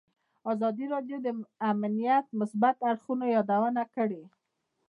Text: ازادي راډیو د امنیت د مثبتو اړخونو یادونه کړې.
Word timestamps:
ازادي 0.51 0.85
راډیو 0.93 1.17
د 1.25 1.27
امنیت 1.71 2.25
د 2.29 2.33
مثبتو 2.39 2.81
اړخونو 2.91 3.25
یادونه 3.35 3.83
کړې. 3.95 4.23